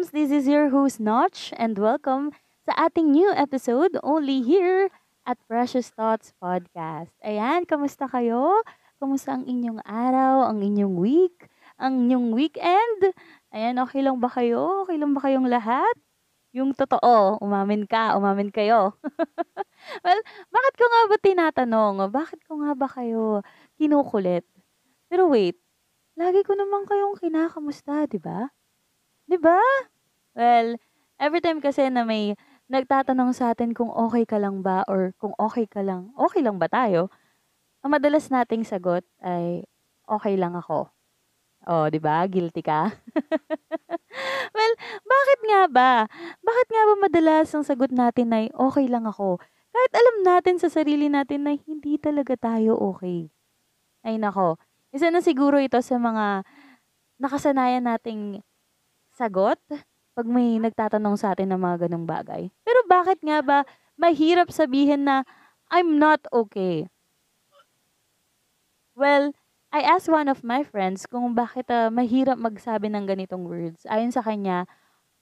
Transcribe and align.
Kams! 0.00 0.16
This 0.16 0.32
is 0.32 0.48
your 0.48 0.72
host, 0.72 0.96
Notch, 0.96 1.52
and 1.60 1.76
welcome 1.76 2.32
sa 2.64 2.72
ating 2.88 3.12
new 3.12 3.28
episode 3.36 4.00
only 4.00 4.40
here 4.40 4.88
at 5.28 5.36
Precious 5.44 5.92
Thoughts 5.92 6.32
Podcast. 6.40 7.12
Ayan, 7.20 7.68
kamusta 7.68 8.08
kayo? 8.08 8.64
Kamusta 8.96 9.36
ang 9.36 9.44
inyong 9.44 9.84
araw, 9.84 10.48
ang 10.48 10.64
inyong 10.64 10.96
week, 10.96 11.52
ang 11.76 12.08
inyong 12.08 12.32
weekend? 12.32 13.12
Ayan, 13.52 13.76
okay 13.76 14.00
lang 14.00 14.16
ba 14.16 14.32
kayo? 14.32 14.88
Okay 14.88 14.96
lang 14.96 15.12
ba 15.12 15.20
kayong 15.20 15.52
lahat? 15.52 15.92
Yung 16.56 16.72
totoo, 16.72 17.36
umamin 17.44 17.84
ka, 17.84 18.16
umamin 18.16 18.48
kayo. 18.48 18.96
well, 20.04 20.20
bakit 20.48 20.74
ko 20.80 20.84
nga 20.88 21.02
ba 21.12 21.16
tinatanong? 21.20 22.08
Bakit 22.08 22.40
ko 22.48 22.64
nga 22.64 22.72
ba 22.72 22.88
kayo 22.88 23.44
kinukulit? 23.76 24.48
Pero 25.12 25.28
wait, 25.28 25.60
lagi 26.16 26.40
ko 26.40 26.56
naman 26.56 26.88
kayong 26.88 27.20
kinakamusta, 27.20 28.08
di 28.08 28.16
ba? 28.16 28.48
'Di 29.30 29.38
ba? 29.38 29.62
Well, 30.34 30.74
every 31.22 31.38
time 31.38 31.62
kasi 31.62 31.86
na 31.86 32.02
may 32.02 32.34
nagtatanong 32.66 33.30
sa 33.30 33.54
atin 33.54 33.70
kung 33.78 33.94
okay 33.94 34.26
ka 34.26 34.42
lang 34.42 34.66
ba 34.66 34.82
or 34.90 35.14
kung 35.22 35.34
okay 35.38 35.70
ka 35.70 35.86
lang, 35.86 36.10
okay 36.18 36.42
lang 36.42 36.58
ba 36.58 36.66
tayo? 36.66 37.14
Ang 37.86 37.94
madalas 37.94 38.26
nating 38.26 38.66
sagot 38.66 39.06
ay 39.22 39.62
okay 40.10 40.34
lang 40.34 40.58
ako. 40.58 40.90
Oh, 41.70 41.86
'di 41.86 42.02
ba? 42.02 42.26
Guilty 42.26 42.66
ka? 42.66 42.90
well, 44.56 44.72
bakit 45.06 45.40
nga 45.46 45.62
ba? 45.70 45.92
Bakit 46.42 46.66
nga 46.74 46.82
ba 46.90 46.94
madalas 46.98 47.54
ang 47.54 47.62
sagot 47.62 47.94
natin 47.94 48.34
ay 48.34 48.50
okay 48.50 48.90
lang 48.90 49.06
ako? 49.06 49.38
Kahit 49.70 49.92
alam 49.94 50.16
natin 50.26 50.58
sa 50.58 50.66
sarili 50.66 51.06
natin 51.06 51.46
na 51.46 51.54
hindi 51.54 52.02
talaga 52.02 52.34
tayo 52.34 52.74
okay. 52.74 53.30
Ay 54.02 54.18
nako, 54.18 54.58
isa 54.90 55.14
na 55.14 55.22
siguro 55.22 55.62
ito 55.62 55.78
sa 55.78 56.02
mga 56.02 56.42
nakasanayan 57.22 57.86
nating 57.86 58.42
sagot 59.20 59.60
pag 60.16 60.24
may 60.24 60.56
nagtatanong 60.56 61.20
sa 61.20 61.36
atin 61.36 61.52
ng 61.52 61.60
mga 61.60 61.76
ganong 61.86 62.08
bagay. 62.08 62.48
Pero 62.64 62.80
bakit 62.88 63.20
nga 63.20 63.44
ba 63.44 63.58
mahirap 64.00 64.48
sabihin 64.48 65.04
na 65.04 65.28
I'm 65.68 66.00
not 66.00 66.24
okay? 66.32 66.88
Well, 68.96 69.36
I 69.70 69.84
asked 69.84 70.10
one 70.10 70.26
of 70.26 70.42
my 70.42 70.64
friends 70.66 71.06
kung 71.06 71.36
bakit 71.36 71.70
uh, 71.70 71.92
mahirap 71.92 72.40
magsabi 72.40 72.90
ng 72.90 73.06
ganitong 73.06 73.46
words. 73.46 73.86
Ayon 73.86 74.10
sa 74.10 74.24
kanya, 74.24 74.66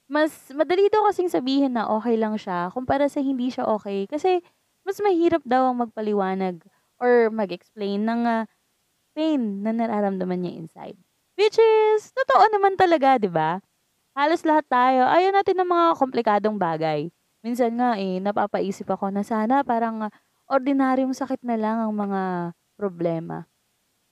mas 0.09 0.49
madali 0.49 0.89
daw 0.89 1.05
kasing 1.05 1.29
sabihin 1.29 1.77
na 1.77 1.85
okay 1.85 2.17
lang 2.17 2.33
siya 2.33 2.73
kumpara 2.73 3.05
sa 3.05 3.21
hindi 3.21 3.53
siya 3.53 3.69
okay. 3.69 4.09
Kasi 4.09 4.41
mas 4.81 4.97
mahirap 5.05 5.45
daw 5.45 5.69
ang 5.69 5.85
magpaliwanag 5.85 6.65
or 6.97 7.29
mag-explain 7.29 8.09
ng 8.09 8.25
uh, 8.25 8.43
pain 9.13 9.61
na 9.61 9.69
nararamdaman 9.69 10.41
niya 10.41 10.53
inside. 10.65 10.97
Which 11.37 11.55
is, 11.55 12.11
totoo 12.11 12.51
naman 12.51 12.75
talaga, 12.75 13.21
di 13.21 13.31
ba? 13.31 13.63
Halos 14.19 14.43
lahat 14.43 14.67
tayo, 14.67 15.07
ayaw 15.07 15.31
natin 15.31 15.63
ng 15.63 15.69
mga 15.71 15.85
komplikadong 15.95 16.59
bagay. 16.59 17.07
Minsan 17.39 17.79
nga 17.79 17.95
eh, 17.95 18.19
napapaisip 18.19 18.83
ako 18.91 19.15
na 19.15 19.23
sana 19.23 19.63
parang 19.63 20.11
ordinaryong 20.43 21.15
sakit 21.15 21.39
na 21.39 21.55
lang 21.55 21.79
ang 21.79 21.95
mga 21.95 22.51
problema. 22.75 23.47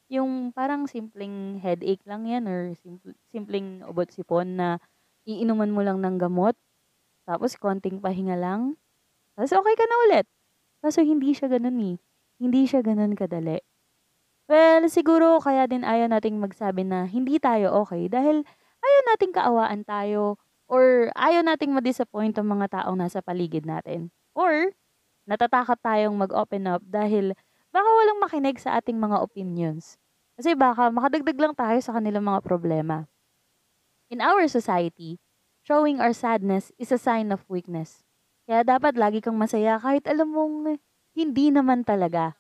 Yung 0.07 0.55
parang 0.55 0.87
simpleng 0.87 1.59
headache 1.59 1.99
lang 2.07 2.23
yan 2.23 2.47
or 2.47 2.71
simple, 2.79 3.11
simpleng 3.35 3.83
ubot 3.83 4.07
sipon 4.07 4.55
na 4.55 4.79
iinuman 5.27 5.75
mo 5.75 5.83
lang 5.83 5.99
ng 5.99 6.15
gamot, 6.15 6.55
tapos 7.27 7.59
konting 7.59 7.99
pahinga 7.99 8.39
lang, 8.39 8.79
tapos 9.35 9.59
okay 9.59 9.75
ka 9.75 9.83
na 9.91 9.97
ulit. 10.07 10.25
Kaso 10.79 11.03
hindi 11.03 11.35
siya 11.35 11.51
ganun 11.51 11.83
eh. 11.83 11.95
Hindi 12.39 12.63
siya 12.63 12.79
ganun 12.79 13.11
kadali. 13.11 13.59
Well, 14.47 14.87
siguro 14.87 15.43
kaya 15.43 15.67
din 15.67 15.83
ayaw 15.83 16.07
nating 16.07 16.39
magsabi 16.39 16.87
na 16.87 17.03
hindi 17.03 17.43
tayo 17.43 17.83
okay 17.83 18.07
dahil 18.07 18.47
ayaw 18.87 19.01
nating 19.11 19.33
kaawaan 19.35 19.81
tayo 19.83 20.39
or 20.71 21.11
ayaw 21.15 21.43
nating 21.43 21.75
ma-disappoint 21.75 22.35
ang 22.39 22.47
mga 22.47 22.79
taong 22.79 22.95
nasa 22.95 23.19
paligid 23.19 23.67
natin. 23.67 24.11
Or 24.31 24.71
natatakot 25.27 25.79
tayong 25.83 26.15
mag-open 26.15 26.71
up 26.71 26.83
dahil 26.87 27.35
baka 27.71 27.87
walang 27.87 28.19
makinig 28.23 28.57
sa 28.59 28.79
ating 28.79 28.95
mga 28.95 29.19
opinions. 29.19 29.99
Kasi 30.39 30.53
baka 30.55 30.87
makadagdag 30.87 31.35
lang 31.35 31.53
tayo 31.57 31.79
sa 31.83 31.97
kanilang 31.97 32.23
mga 32.23 32.39
problema. 32.45 33.09
In 34.07 34.23
our 34.23 34.47
society, 34.47 35.19
showing 35.67 35.99
our 35.99 36.15
sadness 36.15 36.71
is 36.79 36.95
a 36.95 36.99
sign 37.01 37.33
of 37.35 37.43
weakness. 37.51 38.07
Kaya 38.47 38.63
dapat 38.63 38.95
lagi 38.95 39.19
kang 39.19 39.35
masaya 39.35 39.75
kahit 39.75 40.07
alam 40.07 40.31
mong 40.31 40.79
hindi 41.11 41.51
naman 41.51 41.83
talaga. 41.83 42.39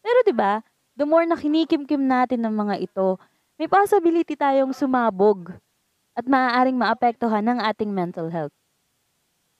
Pero 0.00 0.24
'di 0.24 0.32
ba, 0.32 0.64
the 0.96 1.04
more 1.04 1.28
na 1.28 1.36
kinikimkim 1.36 2.08
natin 2.08 2.46
ng 2.46 2.54
mga 2.54 2.74
ito, 2.80 3.20
may 3.60 3.68
possibility 3.68 4.38
tayong 4.38 4.72
sumabog 4.72 5.52
at 6.16 6.24
maaaring 6.24 6.80
maapektuhan 6.80 7.44
ng 7.44 7.60
ating 7.60 7.92
mental 7.92 8.32
health. 8.32 8.56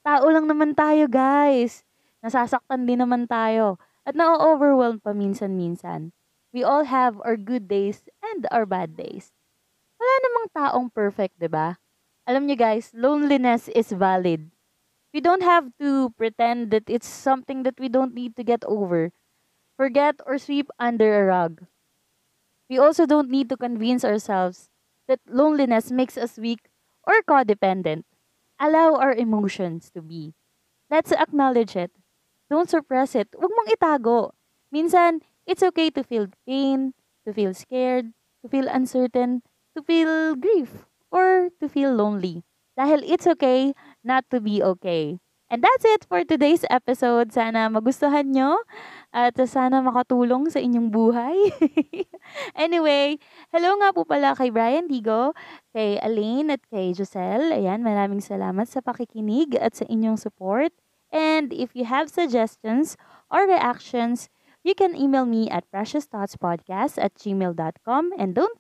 Tao 0.01 0.25
lang 0.33 0.49
naman 0.49 0.73
tayo, 0.73 1.05
guys. 1.07 1.85
Nasasaktan 2.25 2.89
din 2.89 3.05
naman 3.05 3.29
tayo 3.29 3.77
at 4.09 4.17
na-overwhelm 4.17 4.99
pa 4.99 5.13
minsan-minsan. 5.13 6.17
We 6.57 6.65
all 6.65 6.89
have 6.89 7.21
our 7.21 7.37
good 7.37 7.69
days 7.69 8.09
and 8.25 8.49
our 8.49 8.65
bad 8.65 8.97
days. 8.97 9.37
Wala 10.01 10.15
namang 10.25 10.47
taong 10.57 10.89
perfect, 10.89 11.37
'di 11.37 11.53
ba? 11.53 11.77
Alam 12.25 12.49
niyo 12.49 12.59
guys, 12.59 12.91
loneliness 12.97 13.69
is 13.71 13.93
valid. 13.93 14.51
We 15.15 15.21
don't 15.21 15.45
have 15.45 15.71
to 15.79 16.11
pretend 16.19 16.75
that 16.75 16.89
it's 16.89 17.09
something 17.09 17.63
that 17.65 17.79
we 17.79 17.89
don't 17.89 18.13
need 18.13 18.37
to 18.37 18.45
get 18.45 18.67
over, 18.67 19.15
forget 19.79 20.19
or 20.27 20.37
sweep 20.37 20.69
under 20.77 21.07
a 21.07 21.25
rug. 21.29 21.65
We 22.67 22.77
also 22.77 23.07
don't 23.07 23.31
need 23.31 23.49
to 23.55 23.57
convince 23.57 24.03
ourselves 24.03 24.69
that 25.09 25.21
loneliness 25.29 25.91
makes 25.91 26.17
us 26.17 26.39
weak 26.39 26.69
or 27.07 27.15
codependent. 27.29 28.05
Allow 28.61 28.97
our 28.97 29.13
emotions 29.15 29.91
to 29.93 30.03
be. 30.03 30.35
Let's 30.91 31.13
acknowledge 31.13 31.77
it. 31.77 31.93
Don't 32.51 32.71
suppress 32.71 33.15
it. 33.15 33.31
Huwag 33.35 33.51
mong 33.55 33.71
itago. 33.75 34.33
Minsan, 34.73 35.23
it's 35.47 35.63
okay 35.63 35.91
to 35.91 36.03
feel 36.05 36.29
pain, 36.47 36.95
to 37.27 37.33
feel 37.33 37.55
scared, 37.55 38.13
to 38.43 38.49
feel 38.49 38.69
uncertain, 38.69 39.43
to 39.77 39.83
feel 39.83 40.35
grief, 40.37 40.87
or 41.11 41.51
to 41.61 41.69
feel 41.69 41.95
lonely. 41.95 42.45
Dahil 42.79 43.03
it's 43.07 43.27
okay 43.27 43.75
not 44.05 44.27
to 44.31 44.41
be 44.41 44.63
okay. 44.63 45.19
And 45.47 45.63
that's 45.63 45.87
it 45.87 46.03
for 46.11 46.27
today's 46.27 46.67
episode. 46.67 47.31
Sana 47.31 47.71
magustuhan 47.71 48.35
nyo 48.35 48.67
at 49.15 49.39
sana 49.47 49.79
makatulong 49.79 50.51
sa 50.51 50.59
inyong 50.59 50.91
buhay. 50.91 51.39
anyway, 52.59 53.15
hello 53.55 53.79
nga 53.79 53.95
po 53.95 54.03
pala 54.03 54.35
kay 54.35 54.51
Brian 54.51 54.91
Digo, 54.91 55.39
kay 55.71 56.03
Alaine 56.03 56.59
at 56.59 56.67
kay 56.67 56.91
Giselle. 56.91 57.55
Ayan, 57.55 57.87
maraming 57.87 58.19
salamat 58.19 58.67
sa 58.67 58.83
pakikinig 58.83 59.55
at 59.55 59.79
sa 59.79 59.87
inyong 59.87 60.19
support. 60.19 60.75
And 61.15 61.55
if 61.55 61.79
you 61.79 61.87
have 61.87 62.11
suggestions 62.11 62.99
or 63.31 63.47
reactions, 63.47 64.27
you 64.67 64.75
can 64.75 64.99
email 64.99 65.31
me 65.31 65.47
at 65.47 65.63
preciousthoughtspodcast 65.71 66.99
at 66.99 67.15
gmail.com. 67.23 68.03
And 68.19 68.35
don't 68.35 68.59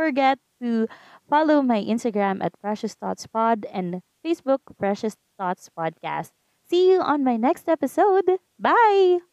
forget 0.00 0.40
to 0.64 0.88
follow 1.32 1.62
my 1.62 1.80
Instagram 1.80 2.44
at 2.44 2.52
Precious 2.60 2.92
Thoughts 2.92 3.26
Pod 3.26 3.64
and 3.72 4.02
Facebook 4.20 4.60
Precious 4.78 5.16
Thoughts 5.40 5.70
Podcast. 5.72 6.36
See 6.68 6.92
you 6.92 7.00
on 7.00 7.24
my 7.24 7.38
next 7.38 7.70
episode. 7.70 8.36
Bye! 8.60 9.31